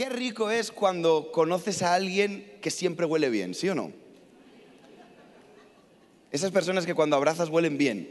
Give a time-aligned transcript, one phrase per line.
[0.00, 3.92] Qué rico es cuando conoces a alguien que siempre huele bien, ¿sí o no?
[6.30, 8.08] Esas personas que cuando abrazas huelen bien.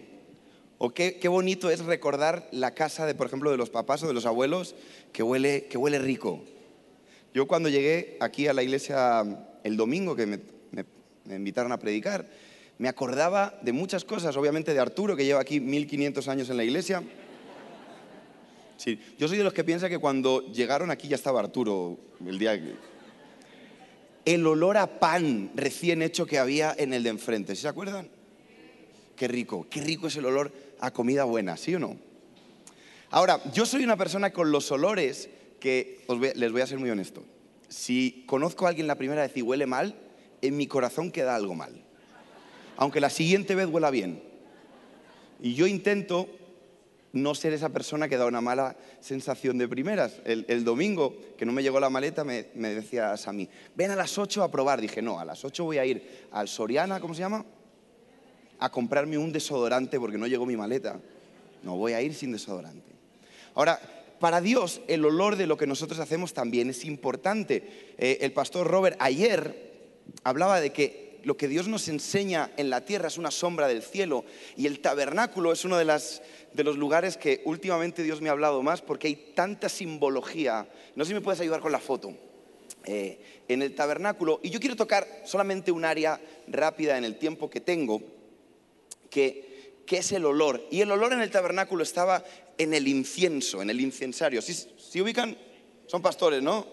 [0.78, 4.13] O qué, bonito es recordar la casa de, por ejemplo, de los papás o de
[4.13, 4.75] los abuelos
[5.12, 6.44] que huele, que huele rico.
[7.33, 9.26] Yo cuando llegué aquí a la iglesia
[9.63, 12.28] el domingo, que me invitaron a predicar,
[12.78, 16.63] me acordaba de muchas cosas, obviamente de Arturo, que lleva aquí 1500 años en la
[16.66, 17.02] iglesia.
[18.80, 22.39] Sí, yo soy de los que piensa que cuando llegaron aquí ya estaba Arturo el
[22.39, 22.75] día que...
[24.23, 28.07] El olor a pan recién hecho que había en el de enfrente, ¿sí se acuerdan?
[29.17, 31.97] Qué rico, qué rico es el olor a comida buena, ¿sí o no?
[33.09, 37.25] Ahora, yo soy una persona con los olores que, les voy a ser muy honesto,
[37.67, 39.93] si conozco a alguien la primera vez y huele mal,
[40.41, 41.84] en mi corazón queda algo mal,
[42.77, 44.23] aunque la siguiente vez huela bien.
[45.41, 46.29] Y yo intento
[47.12, 50.20] no ser esa persona que da una mala sensación de primeras.
[50.26, 54.18] El, domingo, que no me llegó la maleta, me, me decía Sami, ven a las
[54.18, 54.82] 8 a probar.
[54.82, 57.46] Dije, no, a las 8 voy a ir al Soriana, ¿cómo se llama?
[58.60, 60.99] A comprarme un desodorante porque no llegó mi maleta.
[61.63, 62.91] No voy a ir sin desodorante.
[63.55, 63.79] Ahora,
[64.20, 67.96] para Dios el olor de lo que nosotros hacemos también es importante.
[67.98, 69.70] Eh, el pastor Robert ayer
[70.23, 73.84] hablaba de que lo que Dios nos enseña en la tierra es una sombra del
[73.84, 74.25] cielo
[74.56, 76.22] y el tabernáculo es uno de, las,
[76.53, 80.67] de los lugares que últimamente Dios me ha hablado más porque hay tanta simbología.
[80.95, 82.14] No sé si me puedes ayudar con la foto.
[82.86, 87.50] Eh, en el tabernáculo, y yo quiero tocar solamente un área rápida en el tiempo
[87.50, 88.02] que tengo,
[89.09, 90.66] que, que es el olor.
[90.72, 92.23] Y el olor en el tabernáculo estaba
[92.58, 94.42] en el incienso, en el incensario.
[94.42, 95.36] ¿Sí, sí ubican?
[95.88, 96.67] Son pastores, ¿no?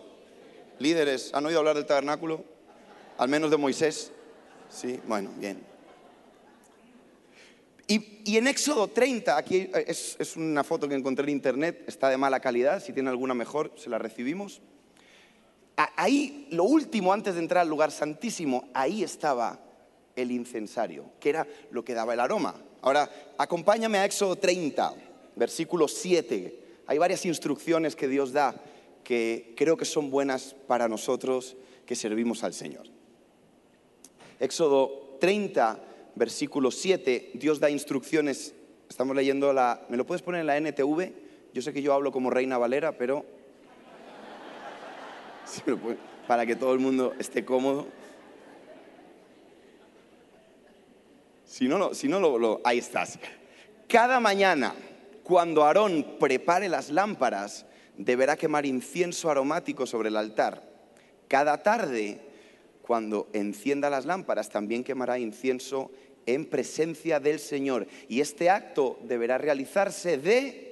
[0.78, 2.44] Líderes, ¿han oído hablar del tabernáculo?
[3.18, 4.12] Al menos de Moisés.
[4.70, 5.62] Sí, bueno, bien.
[7.88, 12.16] Y, en Éxodo 30, aquí es, es una foto que encontré en internet, está de
[12.16, 14.60] mala calidad, si tiene alguna mejor, se la recibimos.
[15.76, 19.60] Ahí, lo último antes de entrar al lugar santísimo, ahí estaba
[20.16, 22.54] el incensario, que era lo que daba el aroma.
[22.80, 24.94] Ahora, acompáñame a Éxodo 30,
[25.36, 26.60] versículo 7.
[26.86, 28.54] Hay varias instrucciones que Dios da
[29.04, 32.95] que creo que son buenas para nosotros que servimos al Señor.
[34.40, 35.78] Éxodo 30,
[36.14, 38.54] versículo 7, Dios da instrucciones.
[38.88, 39.84] Estamos leyendo la...
[39.88, 41.12] ¿Me lo puedes poner en la NTV?
[41.52, 43.24] Yo sé que yo hablo como Reina Valera, pero...
[46.26, 47.86] Para que todo el mundo esté cómodo.
[51.44, 53.18] Si no, si no lo- ahí estás.
[53.88, 54.74] Cada mañana,
[55.22, 57.64] cuando Aarón prepare las lámparas,
[57.96, 60.62] deberá quemar incienso aromático sobre el altar.
[61.28, 62.20] Cada tarde,
[62.86, 65.90] cuando encienda las lámparas, también quemará incienso
[66.24, 67.86] en presencia del Señor.
[68.08, 70.62] Y este acto deberá realizarse de...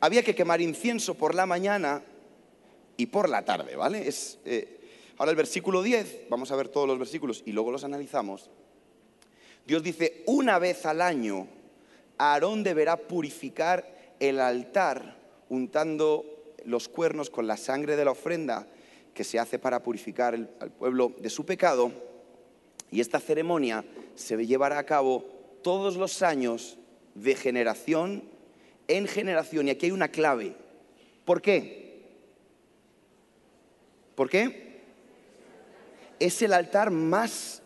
[0.00, 2.02] Había que quemar incienso por la mañana
[2.96, 4.06] y por la tarde, ¿vale?
[4.06, 4.78] Es, eh,
[5.16, 8.48] ahora el versículo 10, vamos a ver todos los versículos y luego los analizamos.
[9.66, 11.48] Dios dice, una vez al año,
[12.16, 15.18] Aarón deberá purificar el altar
[15.48, 18.68] untando los cuernos con la sangre de la ofrenda
[19.18, 21.90] que se hace para purificar al pueblo de su pecado.
[22.88, 23.84] Y esta ceremonia
[24.14, 25.24] se llevará a cabo
[25.60, 26.78] todos los años
[27.16, 28.22] de generación
[28.86, 29.66] en generación.
[29.66, 30.54] Y aquí hay una clave.
[31.24, 32.00] ¿Por qué?
[34.14, 34.82] ¿Por qué?
[36.20, 37.60] Es el altar más,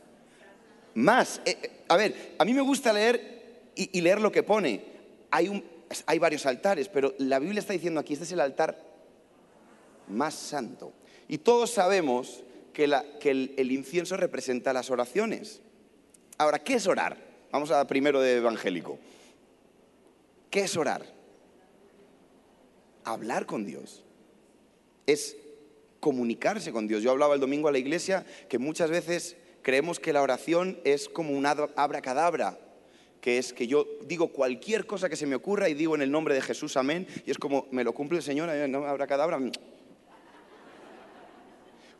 [0.95, 1.43] más.
[1.45, 4.83] eh, eh, a ver, a mí me gusta leer y, leer lo que pone.
[5.31, 5.63] Hay,
[6.07, 8.83] hay varios altares, pero la Biblia está diciendo aquí, este es el altar
[10.09, 10.95] más santo.
[11.33, 12.43] Y todos sabemos
[12.75, 15.63] que, el, incienso representa las oraciones.
[16.37, 17.17] Ahora, ¿qué es orar?
[17.51, 18.99] Vamos a primero de evangélico.
[20.51, 21.07] ¿Qué es orar?
[23.05, 24.05] Hablar con Dios.
[25.07, 25.39] Es
[26.01, 27.03] comunicarse con Dios.
[27.03, 31.09] Yo hablaba el domingo a la iglesia que muchas veces creemos que la oración es
[31.09, 32.59] como un abra- abracadabra,
[33.23, 36.11] que es que yo digo cualquier cosa que se me ocurra y digo en el
[36.11, 39.41] nombre de Jesús amén, y es como me lo cumple el Señor, no abracadabra.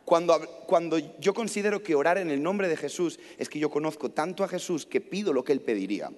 [0.05, 4.11] Cuando, cuando yo considero que orar en el nombre de Jesús es que yo conozco
[4.11, 6.11] tanto a Jesús que pido lo que Él pediría.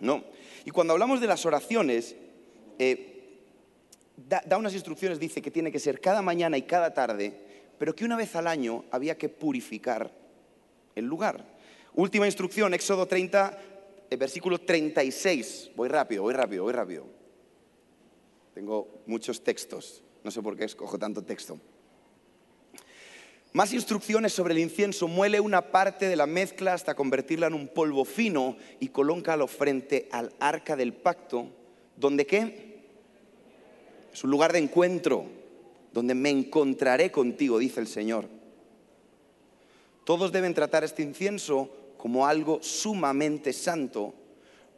[0.00, 0.24] No.
[0.64, 2.16] Y cuando hablamos de las oraciones,
[2.78, 3.38] eh,
[4.16, 7.38] da, da unas instrucciones, dice que tiene que ser cada mañana y cada tarde,
[7.78, 10.10] pero que una vez al año había que purificar
[10.94, 11.44] el lugar.
[11.94, 13.58] Última instrucción, Éxodo 30,
[14.10, 15.70] eh, versículo 36.
[15.76, 17.06] Voy rápido, voy rápido, voy rápido.
[18.54, 21.58] Tengo muchos textos, no sé por qué escojo tanto texto.
[23.54, 25.06] Más instrucciones sobre el incienso.
[25.06, 30.08] Muele una parte de la mezcla hasta convertirla en un polvo fino y colócalo frente
[30.10, 31.46] al arca del pacto.
[31.96, 32.80] ¿Donde qué?
[34.12, 35.26] Es un lugar de encuentro.
[35.92, 38.28] donde me encontraré contigo, dice el Señor.
[40.02, 44.12] Todos deben tratar este incienso como algo sumamente santo.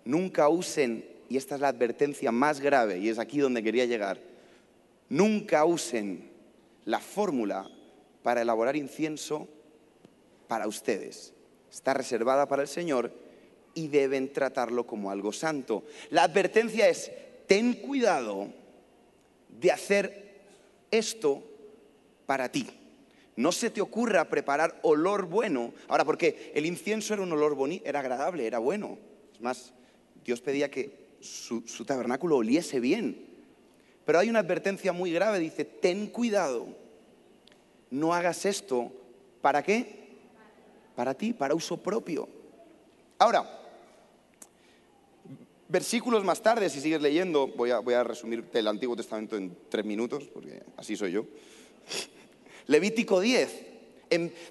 [0.04, 4.20] Nunca usen, y esta es la advertencia más grave, y es aquí donde quería llegar,
[5.08, 6.28] nunca usen
[6.84, 7.66] la fórmula
[8.26, 9.46] para elaborar incienso
[10.48, 11.32] para ustedes.
[11.70, 13.12] Está reservada para el Señor
[13.72, 15.84] y deben tratarlo como algo santo.
[16.10, 17.12] La advertencia es,
[17.46, 18.48] ten cuidado
[19.48, 20.40] de hacer
[20.90, 21.40] esto
[22.26, 22.66] para ti.
[23.36, 25.72] No se te ocurra preparar olor bueno.
[25.86, 28.98] Ahora, porque el incienso era un olor bonito, era agradable, era bueno.
[29.32, 29.72] Es más,
[30.24, 30.90] Dios pedía que
[31.20, 33.24] su, su tabernáculo oliese bien.
[34.04, 36.85] Pero hay una advertencia muy grave, dice, ten cuidado,
[37.96, 38.92] no hagas esto.
[39.40, 40.06] ¿Para qué?
[40.94, 42.28] Para ti, para uso propio.
[43.18, 43.44] Ahora,
[45.68, 49.56] versículos más tarde, si sigues leyendo, voy a, voy a resumirte el Antiguo Testamento en
[49.68, 51.24] tres minutos, porque así soy yo.
[52.66, 53.64] Levítico 10,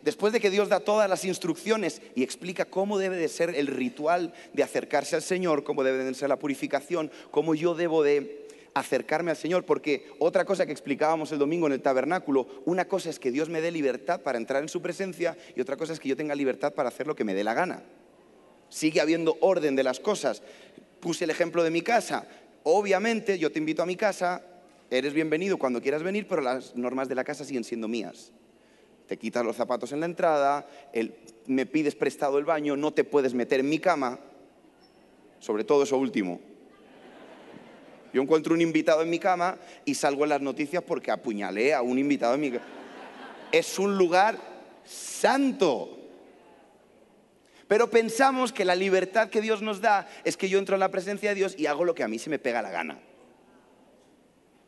[0.01, 3.67] después de que Dios da todas las instrucciones y explica cómo debe de ser el
[3.67, 8.44] ritual de acercarse al Señor, cómo debe de ser la purificación, cómo yo debo de
[8.75, 13.09] acercarme al Señor, porque otra cosa que explicábamos el domingo en el tabernáculo, una cosa
[13.09, 15.99] es que Dios me dé libertad para entrar en su presencia y otra cosa es
[15.99, 17.83] que yo tenga libertad para hacer lo que me dé la gana.
[18.67, 20.43] Sigue habiendo orden de las cosas.
[20.99, 22.27] Puse el ejemplo de mi casa.
[22.63, 24.41] Obviamente yo te invito a mi casa,
[24.91, 28.33] eres bienvenido cuando quieras venir, pero las normas de la casa siguen siendo mías.
[29.07, 30.67] Te quitas los zapatos en la entrada,
[31.45, 34.19] me pides prestado el baño, no te puedes meter en mi cama,
[35.39, 36.41] sobre todo eso último.
[38.15, 41.81] Yo encuentro un invitado en mi cama y salgo en las noticias porque apuñalé a
[41.81, 42.63] un invitado en mi cama.
[43.51, 44.39] Es un lugar
[44.85, 45.99] santo.
[47.67, 50.91] Pero pensamos que la libertad que Dios nos da es que yo entro en la
[50.91, 52.99] presencia de Dios y hago lo que a mí se me pega la gana.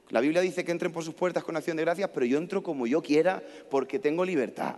[0.10, 2.62] La Biblia dice que entren por sus puertas con acción de gracias, pero yo entro
[2.62, 4.76] como yo quiera porque tengo libertad.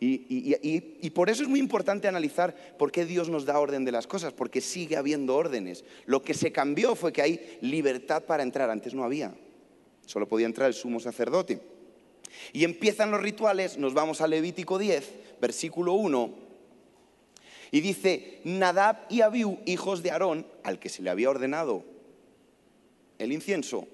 [0.00, 4.06] Y, por eso es muy importante analizar por qué Dios nos da orden de las
[4.06, 5.84] cosas, porque sigue habiendo órdenes.
[6.06, 9.34] Lo que se cambió fue que hay libertad para entrar, antes no había.
[10.06, 11.60] Solo podía entrar el sumo sacerdote.
[12.52, 16.44] Y empiezan los rituales, nos vamos a Levítico 10, versículo 1,
[17.70, 21.84] y dice, Nadab y Abiú, hijos de Aarón, al que se le había ordenado
[23.18, 23.88] el incienso,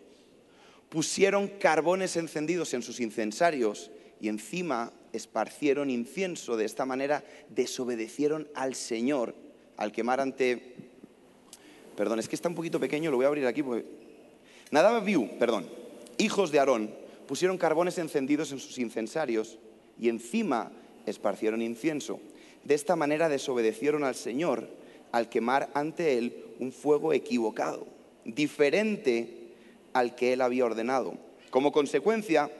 [0.91, 6.56] pusieron carbones encendidos en sus incensarios y encima esparcieron incienso.
[6.56, 9.34] De esta manera desobedecieron al Señor
[9.76, 10.75] al quemar ante...
[11.96, 13.87] Perdón, es que está un poquito pequeño, lo voy a abrir aquí porque...
[14.70, 15.67] Nadab Abiú, perdón,
[16.19, 16.94] hijos de Aarón,
[17.26, 19.58] pusieron carbones encendidos en sus incensarios
[19.99, 20.70] y encima
[21.06, 22.20] esparcieron incienso.
[22.62, 24.69] De esta manera desobedecieron al Señor
[25.12, 27.87] al quemar ante él un fuego equivocado,
[28.25, 29.55] diferente
[29.93, 31.14] al que él había ordenado.
[31.50, 32.50] Como consecuencia,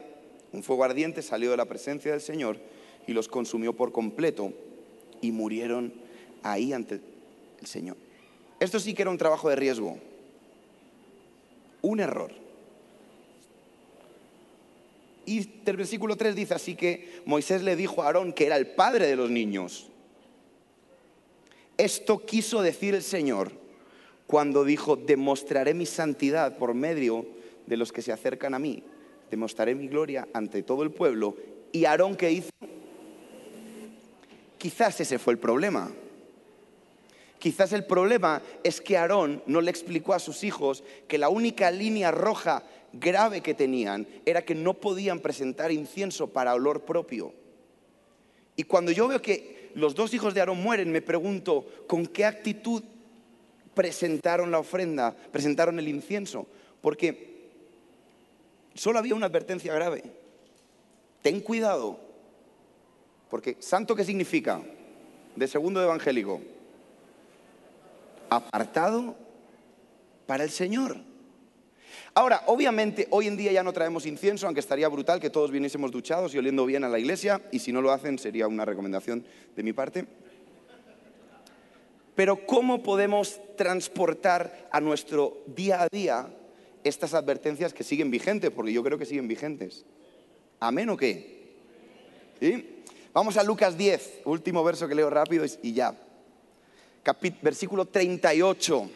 [0.53, 2.57] un fuego ardiente salió de la presencia del Señor
[3.07, 4.53] y los consumió por completo
[5.21, 5.93] y murieron
[6.43, 6.99] ahí ante
[7.59, 7.97] el Señor.
[8.59, 9.97] Esto sí que era un trabajo de riesgo,
[11.81, 12.31] un error.
[15.25, 18.67] Y el versículo 3 dice así que Moisés le dijo a Aarón que era el
[18.67, 19.87] padre de los niños.
[21.77, 23.51] Esto quiso decir el Señor
[24.27, 27.25] cuando dijo, demostraré mi santidad por medio
[27.65, 28.83] de los que se acercan a mí,
[29.31, 31.35] demostraré mi gloria ante todo el pueblo.
[31.71, 32.49] ¿Y Aarón qué hizo?
[34.57, 35.89] Quizás ese fue el problema.
[37.39, 41.71] Quizás el problema es que Aarón no le explicó a sus hijos que la única
[41.71, 47.33] línea roja grave que tenían era que no podían presentar incienso para olor propio.
[48.55, 52.25] Y cuando yo veo que los dos hijos de Aarón mueren, me pregunto, ¿con qué
[52.25, 52.83] actitud
[53.73, 56.45] presentaron la ofrenda, presentaron el incienso,
[56.81, 57.30] porque
[58.73, 60.03] solo había una advertencia grave.
[61.21, 61.99] Ten cuidado,
[63.29, 64.61] porque santo qué significa?
[65.35, 66.41] De segundo evangélico,
[68.29, 69.15] apartado
[70.25, 70.97] para el Señor.
[72.13, 75.91] Ahora, obviamente, hoy en día ya no traemos incienso, aunque estaría brutal que todos viniésemos
[75.91, 79.25] duchados y oliendo bien a la iglesia, y si no lo hacen sería una recomendación
[79.55, 80.05] de mi parte.
[82.15, 86.27] Pero ¿cómo podemos transportar a nuestro día a día
[86.83, 88.51] estas advertencias que siguen vigentes?
[88.51, 89.85] Porque yo creo que siguen vigentes.
[90.59, 91.41] ¿Amén o qué?
[93.13, 95.95] Vamos a Lucas 10, último verso que leo rápido y ya.
[97.41, 98.89] versículo 38.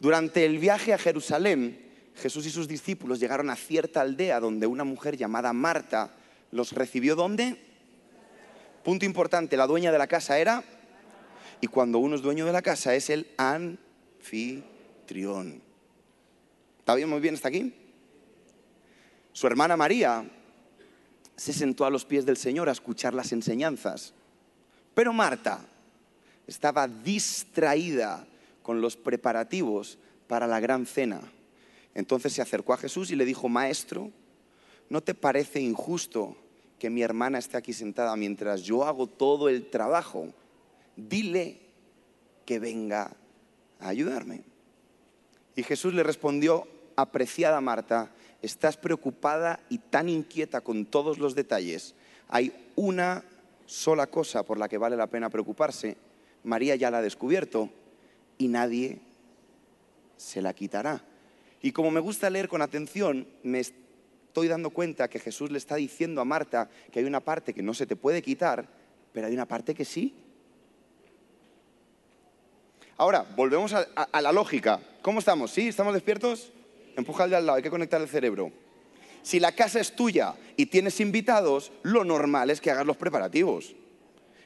[0.00, 1.80] Durante el viaje a Jerusalén,
[2.16, 6.14] Jesús y sus discípulos llegaron a cierta aldea donde una mujer llamada Marta
[6.50, 7.16] los recibió.
[7.16, 7.56] ¿Dónde?
[8.82, 10.62] Punto importante, la dueña de la casa era
[11.60, 14.54] y cuando uno es dueño de la casa es el anfitrión.
[16.84, 17.08] ¿Está bien?
[17.08, 17.72] Muy bien hasta aquí.
[19.32, 20.22] Su hermana María
[21.34, 24.12] se sentó a los pies del Señor a escuchar las enseñanzas.
[24.92, 25.66] Pero Marta
[26.46, 28.26] estaba distraída
[28.62, 31.22] con los preparativos para la gran cena.
[31.94, 34.10] Entonces se acercó a Jesús y le dijo, Maestro,
[34.90, 36.36] ¿no te parece injusto
[36.78, 40.34] que mi hermana esté aquí sentada mientras yo hago todo el trabajo?
[40.96, 41.60] Dile
[42.44, 43.16] que venga
[43.80, 44.42] a ayudarme.
[45.56, 48.10] Y Jesús le respondió, apreciada Marta,
[48.42, 51.94] estás preocupada y tan inquieta con todos los detalles.
[52.28, 53.24] Hay una
[53.66, 55.96] sola cosa por la que vale la pena preocuparse.
[56.42, 57.70] María ya la ha descubierto
[58.38, 59.00] y nadie
[60.16, 61.02] se la quitará.
[61.62, 65.76] Y como me gusta leer con atención, me estoy dando cuenta que Jesús le está
[65.76, 68.68] diciendo a Marta que hay una parte que no se te puede quitar,
[69.12, 70.14] pero hay una parte que sí.
[72.96, 74.80] Ahora, volvemos a, la lógica.
[75.02, 75.50] ¿Cómo estamos?
[75.50, 75.68] ¿Sí?
[75.68, 76.52] ¿Estamos despiertos?
[76.96, 78.52] Empuja al de al lado, hay que conectar el cerebro.
[79.22, 83.74] Si la casa es tuya y tienes invitados, lo normal es que hagas los preparativos.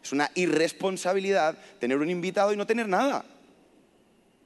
[0.03, 3.25] Es una irresponsabilidad tener un invitado y no tener nada.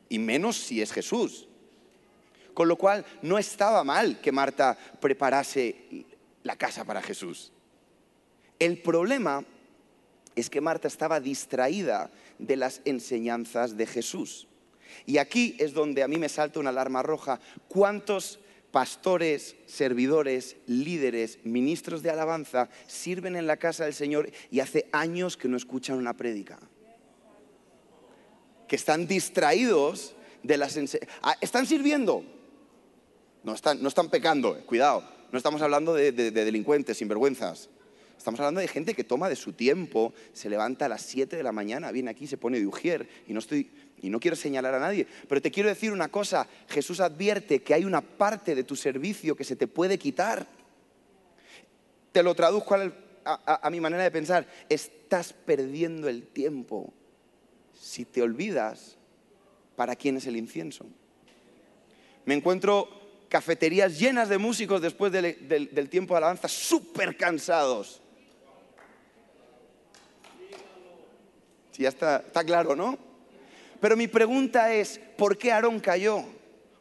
[0.09, 1.47] Y menos si es Jesús.
[2.55, 6.07] Con lo cual, no estaba mal que Marta preparase
[6.43, 7.53] la casa para Jesús.
[8.59, 9.45] El problema
[10.35, 14.47] es que Marta estaba distraída de las enseñanzas de Jesús.
[15.07, 17.41] Y aquí es donde a mí me salta una alarma roja.
[17.69, 24.89] ¿Cuántos pastores, servidores, líderes, ministros de alabanza sirven en la casa del Señor y hace
[24.93, 26.59] años que no escuchan una prédica?
[28.67, 31.19] Que están distraídos de las enseñanzas.
[31.23, 32.25] Ah, ¿Están sirviendo?
[33.45, 35.05] No están, no están pecando, eh, cuidado.
[35.31, 37.69] No estamos hablando de, de delincuentes, sinvergüenzas.
[38.23, 41.43] Estamos hablando de gente que toma de su tiempo, se levanta a las 7 de
[41.43, 43.69] la mañana, viene aquí, se pone de ujier, y no estoy
[44.01, 47.75] y no quiero señalar a nadie, pero te quiero decir una cosa, Jesús advierte que
[47.75, 50.47] hay una parte de tu servicio que se te puede quitar.
[52.11, 52.77] Te lo traduzco
[53.25, 56.93] a, mi manera de pensar, estás perdiendo el tiempo
[57.81, 58.97] si te olvidas
[59.77, 60.87] para quién es el incienso.
[62.25, 62.89] Me encuentro
[63.29, 68.01] cafeterías llenas de músicos después del, tiempo de alabanza, súper cansados.
[71.71, 72.99] Sí, ya está, claro, ¿no?
[73.83, 76.25] Pero mi pregunta es, ¿por qué Aarón cayó?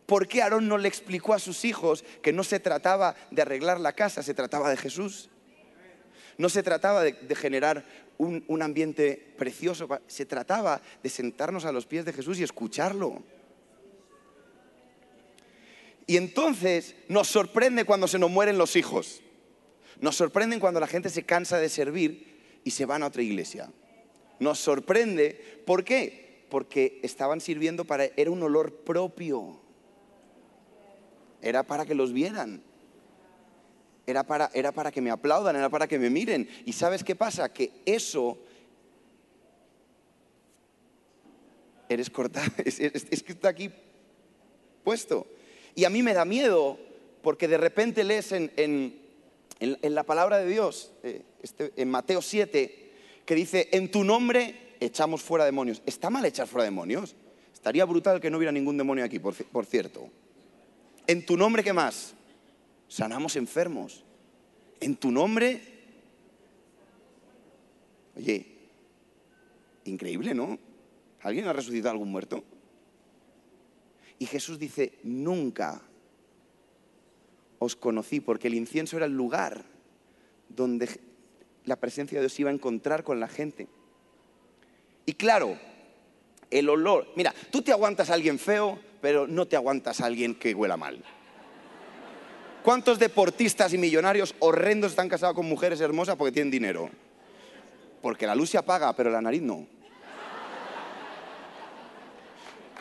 [0.05, 3.79] ¿Por qué Aarón no le explicó a sus hijos que no se trataba de arreglar
[3.79, 5.31] la casa, se trataba de Jesús?
[6.37, 7.83] No se trataba de, generar
[8.19, 13.23] un, un ambiente precioso, se trataba de sentarnos a los pies de Jesús y escucharlo.
[16.05, 19.23] Y entonces nos sorprende cuando se nos mueren los hijos.
[19.99, 23.71] Nos sorprende cuando la gente se cansa de servir y se van a otra iglesia.
[24.39, 26.30] Nos sorprende, ¿por qué?
[26.51, 29.57] Porque estaban sirviendo para, era un olor propio,
[31.41, 32.61] era para que los vieran,
[34.05, 36.47] era para, era para que me aplaudan, era para que me miren.
[36.65, 37.53] ¿Y sabes qué pasa?
[37.53, 38.37] Que eso
[41.87, 43.71] eres cortado, es, que está aquí
[44.83, 45.25] puesto.
[45.73, 46.77] Y a mí me da miedo
[47.21, 52.91] porque de repente lees en, en, la palabra de Dios, eh, este, en Mateo 7,
[53.25, 55.81] que dice, en tu nombre echamos fuera demonios.
[55.85, 57.15] ¿Está mal echar fuera demonios?
[57.53, 60.09] Estaría brutal que no hubiera ningún demonio aquí, por, cierto.
[61.07, 62.13] ¿En tu nombre qué más?
[62.87, 64.03] Sanamos enfermos.
[64.79, 65.61] ¿En tu nombre?
[68.17, 68.47] Oye,
[69.85, 70.57] increíble, ¿no?
[71.21, 72.43] ¿Alguien ha resucitado algún muerto?
[74.17, 75.81] Y Jesús dice, nunca
[77.59, 79.63] os conocí, porque el incienso era el lugar
[80.49, 80.89] donde
[81.65, 83.67] la presencia de Dios iba a encontrar con la gente.
[85.05, 85.57] Y claro,
[86.49, 87.07] el olor.
[87.15, 90.77] Mira, tú te aguantas a alguien feo, pero no te aguantas a alguien que huela
[90.77, 91.03] mal.
[92.63, 96.89] ¿Cuántos deportistas y millonarios horrendos están casados con mujeres hermosas porque tienen dinero?
[98.01, 99.65] Porque la luz se apaga, pero la nariz no.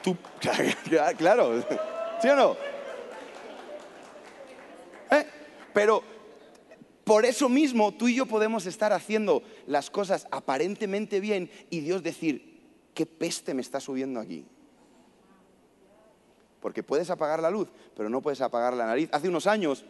[0.02, 0.16] Tú,
[1.18, 1.62] claro,
[2.20, 2.56] ¿sí o no?
[5.10, 5.26] ¿Eh?
[5.72, 6.02] Pero
[7.10, 12.04] por eso mismo tú y yo podemos estar haciendo las cosas aparentemente bien y Dios
[12.04, 12.60] decir,
[12.94, 14.46] ¿qué peste me está subiendo aquí?
[16.60, 19.08] Porque puedes apagar la luz, pero no puedes apagar la nariz.
[19.10, 19.84] Hace unos años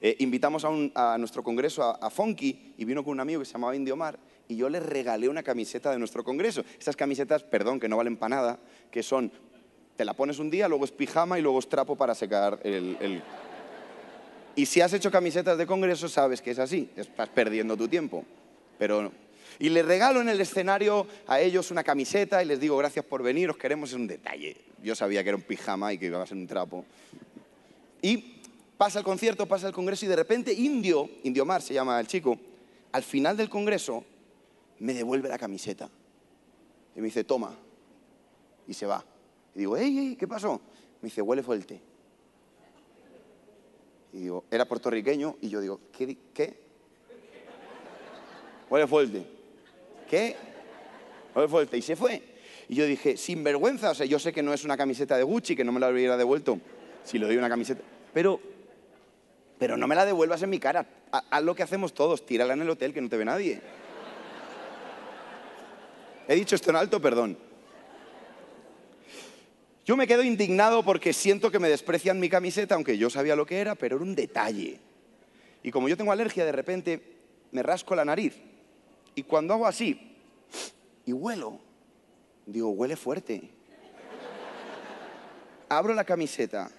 [0.00, 3.74] eh, invitamos a, nuestro congreso a, Fonky y vino con un amigo que se llamaba
[3.74, 6.62] Indio Mar y yo le regalé una camiseta de nuestro congreso.
[6.78, 8.60] Estas camisetas, perdón, que no valen para nada,
[8.92, 9.32] que son,
[9.96, 13.24] te la pones un día, luego es pijama y luego es trapo para secar el
[14.54, 18.24] y si has hecho camisetas de congreso, sabes que es así, estás perdiendo tu tiempo.
[18.78, 19.12] Pero
[19.58, 23.22] y les regalo en el escenario a ellos una camiseta y les digo gracias por
[23.22, 24.56] venir, os queremos, es un detalle.
[24.82, 26.84] Yo sabía que era un pijama y que iba a ser un trapo.
[28.00, 28.40] Y
[28.76, 32.06] pasa el concierto, pasa el congreso y de repente Indio, Indio Mar se llama el
[32.06, 32.38] chico,
[32.90, 34.04] al final del congreso
[34.80, 35.88] me devuelve la camiseta.
[36.96, 37.56] Y me dice, toma.
[38.66, 39.04] Y se va.
[39.54, 40.60] Y digo, ey, ey, ¿qué pasó?
[41.00, 41.80] Me dice, huele fuerte.
[44.12, 45.36] Y digo, era puertorriqueño.
[45.40, 46.16] Y yo digo, ¿qué?
[46.34, 46.54] ¿Qué?
[48.68, 49.24] Huele fuerte.
[50.08, 50.36] ¿Qué?
[51.34, 51.76] Huele fuerte.
[51.78, 52.22] Y se fue.
[52.68, 55.22] Y yo dije, sin vergüenza, o sea, yo sé que no es una camiseta de
[55.22, 56.58] Gucci, que no me la hubiera devuelto
[57.04, 57.82] si le doy una camiseta.
[58.12, 58.40] Pero,
[59.58, 60.86] pero no me la devuelvas en mi cara.
[61.10, 63.60] Haz lo que hacemos todos, tírala en el hotel que no te ve nadie.
[66.28, 67.36] He dicho esto en alto, perdón.
[69.92, 73.44] Yo me quedo indignado porque siento que me desprecian mi camiseta, aunque yo sabía lo
[73.44, 74.80] que era, pero era un detalle.
[75.62, 77.02] Y como yo tengo alergia, de repente
[77.50, 78.34] me rasco la nariz.
[79.14, 80.16] Y cuando hago así
[81.04, 81.58] y huelo,
[82.46, 83.50] digo, huele fuerte.
[85.68, 86.70] Abro la camiseta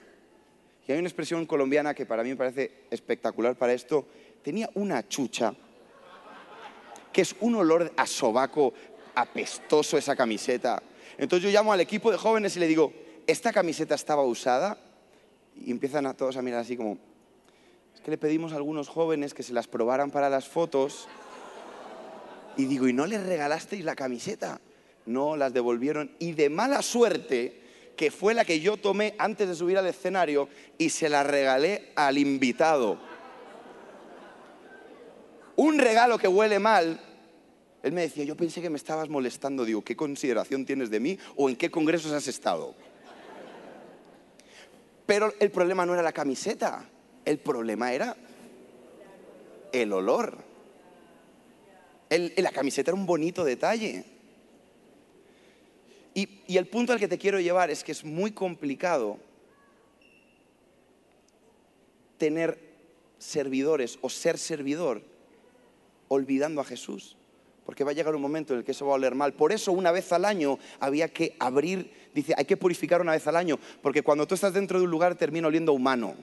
[0.87, 4.07] y hay una expresión colombiana que para mí me parece espectacular para esto.
[4.41, 5.53] Tenía una chucha,
[7.11, 8.73] que es un olor a sobaco
[9.13, 10.81] apestoso esa camiseta.
[11.19, 14.77] Entonces yo llamo al equipo de jóvenes y le digo, ¿esta camiseta estaba usada?
[15.55, 16.97] Y empiezan a todos a mirar así como,
[17.93, 21.07] es que le pedimos a algunos jóvenes que se las probaran para las fotos.
[22.57, 24.59] Y digo, ¿y no les regalasteis la camiseta?
[25.05, 26.11] No, las devolvieron.
[26.19, 27.61] Y de mala suerte,
[27.95, 31.91] que fue la que yo tomé antes de subir al escenario y se la regalé
[31.95, 32.97] al invitado.
[35.55, 36.99] Un regalo que huele mal
[37.83, 39.65] él me decía, yo pensé que me estabas molestando.
[39.65, 42.73] Digo, ¿qué consideración tienes de mí o en qué congresos has estado?
[45.05, 46.89] Pero el problema no era la camiseta,
[47.25, 48.15] el problema era
[49.71, 50.37] el olor.
[52.09, 54.05] la camiseta era un bonito detalle.
[56.13, 59.17] Y, y el punto al que te quiero llevar es que es muy complicado
[62.17, 62.59] tener
[63.17, 65.01] servidores o ser servidor
[66.07, 67.17] olvidando a Jesús
[67.65, 69.33] porque va a llegar un momento en el que eso va a oler mal.
[69.33, 73.25] Por eso una vez al año había que abrir, dice, hay que purificar una vez
[73.27, 76.15] al año, porque cuando tú estás dentro de un lugar termina oliendo humano.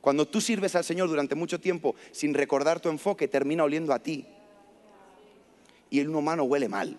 [0.00, 3.98] Cuando tú sirves al Señor durante mucho tiempo sin recordar tu enfoque, termina oliendo a
[3.98, 4.26] ti.
[5.90, 6.98] Y el humano huele mal.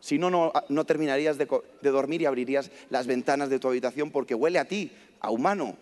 [0.00, 1.46] Si no, no, terminarías de,
[1.82, 5.76] dormir y abrirías las ventanas de tu habitación porque huele a ti, a humano.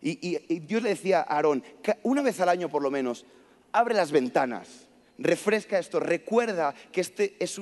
[0.00, 1.64] Y, y Dios le decía a Aarón,
[2.02, 3.24] una vez al año por lo menos,
[3.72, 4.83] abre las ventanas
[5.18, 7.58] refresca esto, recuerda que este es,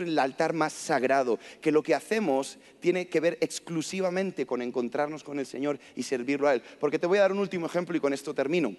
[0.00, 5.38] el altar más sagrado, que lo que hacemos tiene que ver exclusivamente con encontrarnos con
[5.38, 6.62] el Señor y servirlo a Él.
[6.80, 8.74] Porque te voy a dar un último ejemplo y con esto termino.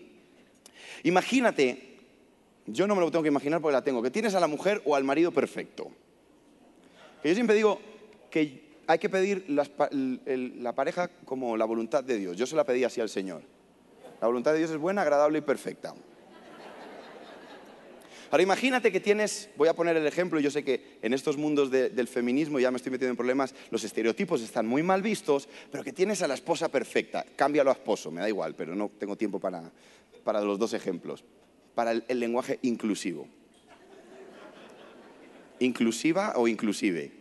[1.03, 1.97] Imagínate,
[2.65, 4.81] yo no me lo tengo que imaginar porque la tengo, que tienes a la mujer
[4.85, 5.91] o al marido perfecto.
[7.21, 7.79] Que yo siempre digo
[8.29, 12.37] que hay que pedir la pareja como la voluntad de Dios.
[12.37, 13.41] Yo se la pedí así al Señor.
[14.21, 15.93] La voluntad de Dios es buena, agradable y perfecta.
[18.33, 21.69] Ahora imagínate que tienes, voy a poner el ejemplo, yo sé que en estos mundos
[21.69, 25.83] del feminismo ya me estoy metiendo en problemas, los estereotipos están muy mal vistos, pero
[25.83, 29.15] que tienes a la esposa perfecta, cámbialo a esposo, me da igual, pero no tengo
[29.15, 29.71] tiempo para,
[30.23, 31.23] para los dos ejemplos,
[31.75, 33.27] para el, lenguaje inclusivo.
[35.59, 37.11] ¿Inclusiva o inclusive?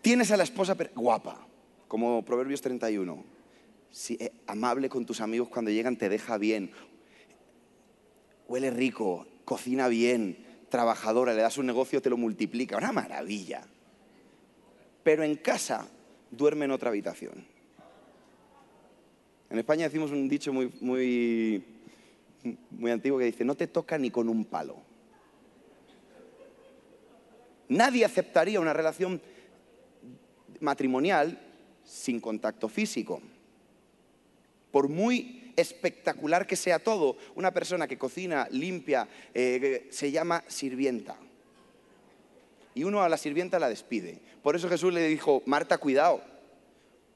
[0.00, 1.46] Tienes a la esposa guapa,
[1.88, 3.22] como Proverbios 31.
[4.08, 6.70] Eh, amable con tus amigos cuando llegan, te deja bien
[8.50, 10.36] huele rico, cocina bien,
[10.70, 13.62] trabajadora, le das un negocio, te lo multiplica, una maravilla.
[15.04, 15.86] Pero en casa
[16.32, 17.46] duerme en otra habitación.
[19.50, 21.64] En España decimos un dicho muy, muy,
[22.70, 24.78] muy antiguo que dice, no te toca ni con un palo.
[27.68, 29.22] Nadie aceptaría una relación
[30.58, 31.38] matrimonial
[31.84, 33.22] sin contacto físico.
[34.72, 41.16] Por muy espectacular que sea todo, una persona que cocina, limpia, eh, se llama sirvienta.
[42.74, 44.18] Y uno a la sirvienta la despide.
[44.42, 46.22] Por eso Jesús le dijo, Marta, cuidado,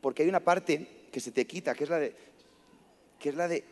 [0.01, 2.14] porque hay una parte que se te quita, que es la de,
[3.18, 3.64] que es la de,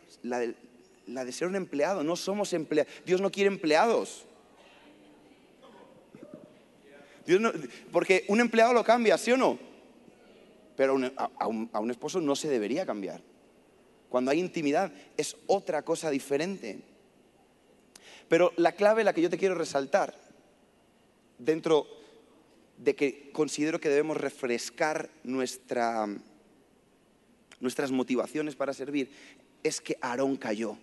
[1.07, 2.03] la de, ser un empleado.
[2.03, 2.91] No somos empleados.
[3.05, 4.25] Dios no quiere empleados.
[7.91, 9.59] porque un empleado lo cambia, ¿sí o no?
[10.75, 10.97] Pero
[11.37, 11.47] a
[11.79, 13.21] un esposo no se debería cambiar
[14.13, 16.81] cuando hay intimidad, es otra cosa diferente.
[18.29, 20.13] Pero la clave, la que yo te quiero resaltar,
[21.39, 21.87] dentro
[22.77, 26.07] de que considero que debemos refrescar nuestra,
[27.59, 29.09] nuestras motivaciones para servir,
[29.63, 30.77] es que Aarón cayó.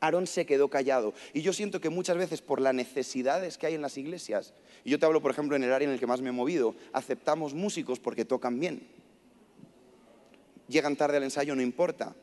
[0.00, 1.14] Aarón se quedó callado.
[1.32, 4.52] Y yo siento que muchas veces por las necesidades que hay en las iglesias,
[4.84, 6.32] y yo te hablo por ejemplo en el área en el que más me he
[6.32, 8.86] movido, aceptamos músicos porque tocan bien
[10.70, 12.14] llegan tarde al ensayo, no importa.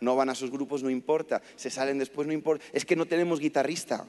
[0.00, 1.42] No van a sus grupos, no importa.
[1.56, 2.64] Se salen después, no importa.
[2.72, 4.06] Es que no tenemos guitarrista.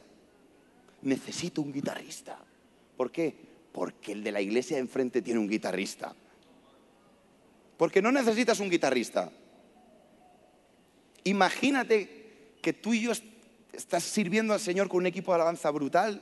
[1.01, 2.37] Necesito un guitarrista.
[2.97, 3.33] ¿Por qué?
[3.71, 6.13] Porque el de la iglesia de enfrente tiene un guitarrista.
[7.77, 9.31] Porque no necesitas un guitarrista.
[11.23, 13.11] Imagínate que tú y yo
[13.73, 16.21] estás sirviendo al Señor con un equipo de alabanza brutal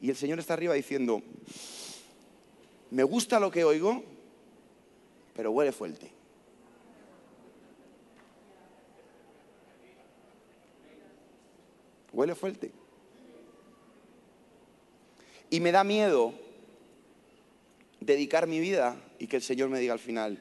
[0.00, 1.22] y el Señor está arriba diciendo,
[2.90, 4.04] me gusta lo que oigo,
[5.34, 6.19] pero huele fuerte.
[12.20, 12.70] Huele fuerte.
[15.48, 16.34] Y me da miedo
[17.98, 20.38] dedicar mi vida y que el Señor me diga al final,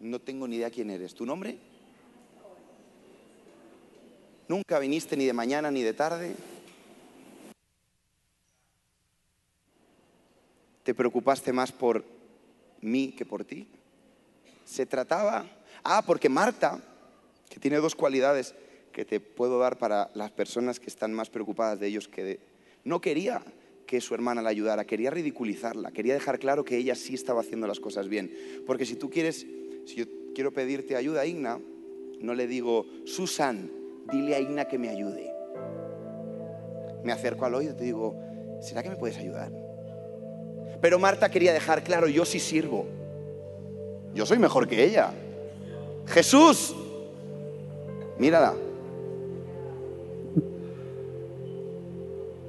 [0.00, 1.14] no tengo ni idea quién eres.
[1.14, 1.58] ¿Tu nombre?
[4.48, 6.34] Nunca viniste ni de mañana ni de tarde.
[10.82, 12.06] ¿Te preocupaste más por
[12.80, 13.68] mí que por ti?
[14.64, 15.44] Se trataba...
[15.82, 16.82] Ah, porque Marta,
[17.50, 18.54] que tiene dos cualidades
[18.94, 22.40] que te puedo dar para las personas que están más preocupadas de ellos que de...
[22.84, 23.42] No quería
[23.86, 27.66] que su hermana la ayudara, quería ridiculizarla, quería dejar claro que ella sí estaba haciendo
[27.66, 28.32] las cosas bien.
[28.66, 29.46] Porque si tú quieres,
[29.84, 30.04] si yo
[30.34, 31.60] quiero pedirte ayuda, Igna,
[32.20, 33.70] no le digo, Susan,
[34.12, 35.30] dile a Igna que me ayude.
[37.02, 38.16] Me acerco al oído y te digo,
[38.62, 39.52] ¿será que me puedes ayudar?
[40.80, 42.86] Pero Marta quería dejar claro, yo sí sirvo.
[44.14, 45.12] Yo soy mejor que ella.
[46.06, 46.74] Jesús,
[48.18, 48.54] mírala.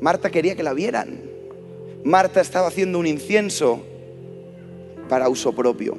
[0.02, 1.20] Marta quería que la vieran.
[2.04, 3.84] Marta estaba haciendo un incienso
[5.10, 5.98] para uso propio.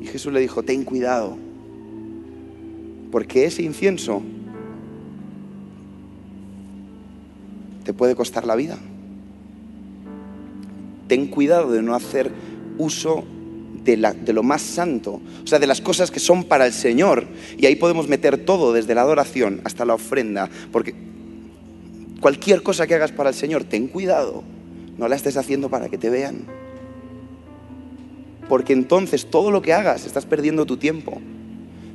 [0.00, 1.36] Y Jesús le dijo, ten cuidado,
[3.10, 4.22] porque ese incienso
[7.84, 8.78] te puede costar la vida.
[11.08, 12.30] Ten cuidado de no hacer
[12.78, 13.24] uso
[13.84, 17.26] de, lo más santo, o sea, de las cosas que son para el Señor.
[17.58, 20.94] Y ahí podemos meter todo, desde la adoración hasta la ofrenda, porque
[22.20, 24.44] cualquier cosa que hagas para el Señor, ten cuidado,
[24.98, 26.44] no la estés haciendo para que te vean.
[28.48, 31.20] Porque entonces todo lo que hagas estás perdiendo tu tiempo.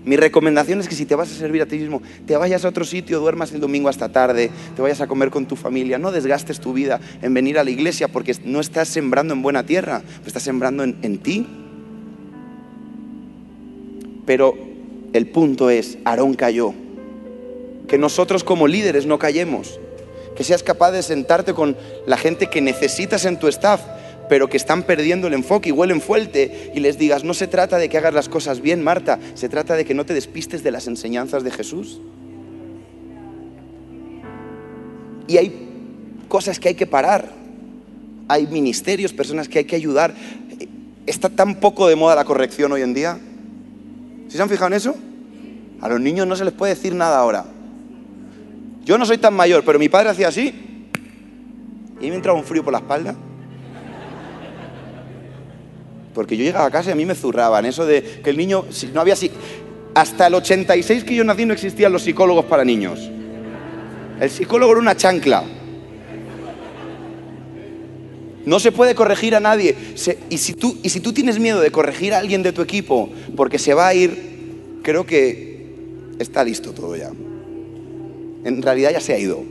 [0.05, 2.69] Mi recomendación es que si te vas a servir a ti mismo, te vayas a
[2.69, 6.11] otro sitio, duermas el domingo hasta tarde, te vayas a comer con tu familia, no
[6.11, 10.03] desgastes tu vida en venir a la iglesia porque no estás sembrando en buena tierra,
[10.25, 11.47] estás sembrando en, en ti.
[14.27, 14.55] Pero
[15.13, 16.73] el punto es, Aarón cayó.
[17.87, 19.79] Que nosotros como líderes no callemos.
[20.35, 23.81] Que seas capaz de sentarte con la gente que necesitas en tu staff,
[24.27, 27.77] pero que están perdiendo el enfoque y huelen fuerte y les digas, no se trata
[27.77, 30.71] de que hagas las cosas bien, Marta, se trata de que no te despistes de
[30.71, 32.01] las enseñanzas de Jesús.
[35.27, 35.69] Y hay
[36.27, 37.31] cosas que hay que parar,
[38.27, 40.13] hay ministerios, personas que hay que ayudar.
[41.05, 43.19] Está tan poco de moda la corrección hoy en día.
[44.27, 44.95] ¿Sí se han fijado en eso?
[45.81, 47.45] A los niños no se les puede decir nada ahora.
[48.85, 50.53] Yo no soy tan mayor, pero mi padre hacía así
[51.99, 53.15] y me entraba un frío por la espalda.
[56.13, 58.63] Porque yo llegaba a casa y a mí me zurraban eso de que el niño,
[58.93, 59.31] no había así.
[59.95, 63.09] Hasta el 86 que yo nací no existían los psicólogos para niños.
[64.21, 65.43] El psicólogo era una chancla.
[68.45, 69.75] No se puede corregir a nadie.
[70.29, 73.09] y, si tú, y si tú tienes miedo de corregir a alguien de tu equipo
[73.35, 75.55] porque se va a ir, creo que
[76.19, 77.11] está listo todo ya.
[78.45, 79.43] En realidad ya se ha ido.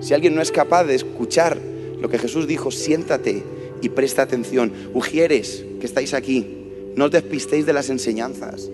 [0.00, 1.58] Si alguien no es capaz de escuchar
[2.00, 3.42] lo que Jesús dijo, siéntate
[3.82, 4.72] y presta atención.
[4.94, 6.46] Ujieres que estáis aquí,
[6.96, 8.70] no os despistéis de las enseñanzas.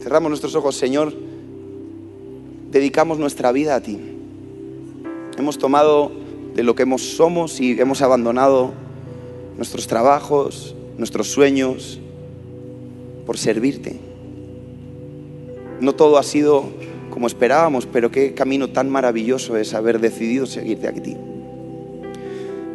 [0.00, 1.12] Cerramos nuestros ojos, Señor.
[2.70, 3.98] Dedicamos nuestra vida a ti.
[5.36, 6.10] Hemos tomado
[6.54, 8.72] de lo que hemos, somos y hemos abandonado
[9.56, 12.00] nuestros trabajos, nuestros sueños,
[13.26, 13.96] por servirte.
[15.80, 16.64] No todo ha sido
[17.10, 21.16] como esperábamos, pero qué camino tan maravilloso es haber decidido seguirte aquí.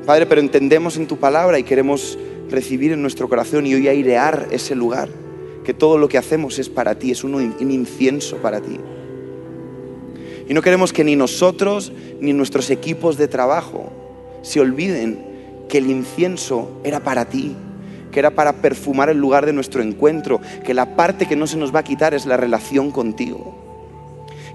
[0.05, 2.17] Padre, pero entendemos en tu palabra y queremos
[2.49, 5.09] recibir en nuestro corazón y hoy airear ese lugar,
[5.63, 8.79] que todo lo que hacemos es para ti, es un incienso para ti.
[10.47, 13.91] Y no queremos que ni nosotros ni nuestros equipos de trabajo
[14.41, 15.19] se olviden
[15.67, 17.55] que el incienso era para ti,
[18.11, 21.57] que era para perfumar el lugar de nuestro encuentro, que la parte que no se
[21.57, 23.69] nos va a quitar es la relación contigo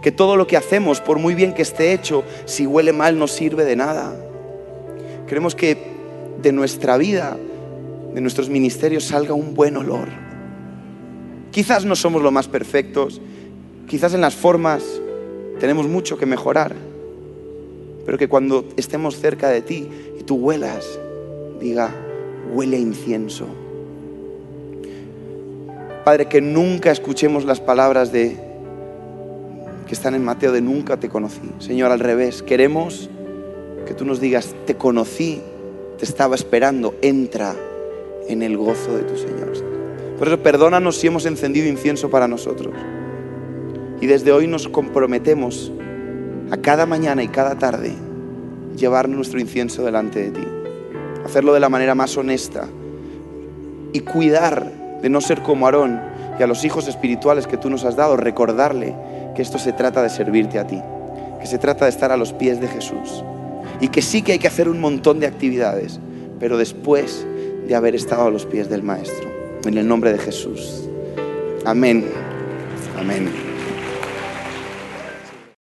[0.04, 3.26] que todo lo que hacemos, por muy bien que esté hecho, si huele mal no
[3.26, 4.14] sirve de nada.
[5.26, 5.78] Queremos que
[6.42, 7.38] de nuestra vida,
[8.12, 10.08] de nuestros ministerios, salga un buen olor.
[11.52, 13.22] Quizás no somos lo más perfectos,
[13.88, 14.84] quizás en las formas
[15.58, 16.74] tenemos mucho que mejorar,
[18.04, 19.88] pero que cuando estemos cerca de ti
[20.18, 20.98] y y tú huelas,
[21.60, 21.94] diga,
[22.54, 23.46] huele a incienso.
[26.04, 28.36] Padre, que nunca escuchemos las palabras de
[29.86, 31.50] que están en Mateo de nunca te conocí.
[31.58, 33.10] Señor, al revés, queremos
[33.86, 35.42] que tú nos digas, te conocí,
[35.98, 37.54] te estaba esperando, entra
[38.28, 39.52] en el gozo de tu Señor.
[40.18, 42.72] Por eso perdónanos si hemos encendido incienso para nosotros.
[44.00, 45.72] Y desde hoy nos comprometemos
[46.50, 47.92] a cada mañana y cada tarde
[48.76, 50.63] llevar nuestro incienso delante de ti.
[51.24, 52.66] Hacerlo de la manera más honesta
[53.92, 54.70] y cuidar
[55.02, 56.00] de no ser como Aarón
[56.38, 58.94] y a los hijos espirituales que tú nos has dado, recordarle
[59.34, 60.80] que esto se trata de servirte a ti,
[61.40, 63.24] que se trata de estar a los pies de Jesús
[63.80, 66.00] y que sí que hay que hacer un montón de actividades,
[66.40, 67.26] pero después
[67.66, 69.28] de haber estado a los pies del Maestro.
[69.64, 70.88] En el nombre de Jesús.
[71.64, 72.04] Amén.
[72.98, 73.53] Amén.